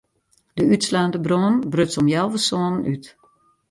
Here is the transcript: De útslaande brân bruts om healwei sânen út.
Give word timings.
De 0.55 0.63
útslaande 0.73 1.19
brân 1.25 1.55
bruts 1.71 1.99
om 2.01 2.07
healwei 2.11 2.43
sânen 2.47 2.85
út. 2.93 3.05